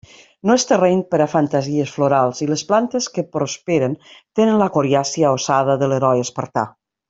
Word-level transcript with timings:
No 0.49 0.53
és 0.59 0.63
terreny 0.69 1.03
per 1.11 1.19
a 1.25 1.27
fantasies 1.33 1.91
florals, 1.97 2.41
i 2.45 2.49
les 2.53 2.63
plantes 2.71 3.09
que 3.19 3.27
prosperen 3.37 3.95
tenen 4.41 4.59
la 4.65 4.71
coriàcia 4.81 5.37
ossada 5.39 5.77
de 5.85 5.93
l'heroi 5.93 6.25
espartà. 6.29 6.67